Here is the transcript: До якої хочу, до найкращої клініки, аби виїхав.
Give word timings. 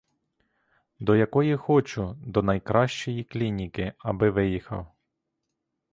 До 0.99 1.15
якої 1.15 1.57
хочу, 1.57 2.17
до 2.27 2.41
найкращої 2.43 3.23
клініки, 3.23 3.93
аби 3.97 4.29
виїхав. 4.29 4.91